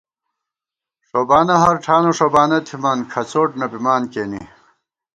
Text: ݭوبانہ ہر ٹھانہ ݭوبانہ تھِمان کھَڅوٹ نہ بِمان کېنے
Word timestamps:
ݭوبانہ 1.07 1.55
ہر 1.63 1.75
ٹھانہ 1.83 2.11
ݭوبانہ 2.17 2.57
تھِمان 2.67 2.99
کھَڅوٹ 3.11 3.49
نہ 3.59 3.65
بِمان 3.71 4.01
کېنے 4.11 4.41